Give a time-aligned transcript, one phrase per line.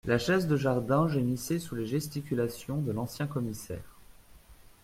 [0.07, 3.99] La chaise de jardin gémissait sous les gesticulations de l’ancien commissaire.